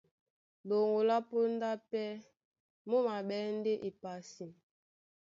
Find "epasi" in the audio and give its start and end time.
3.87-4.45